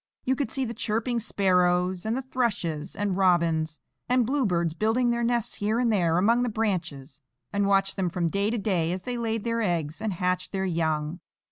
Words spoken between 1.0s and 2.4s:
sparrows and the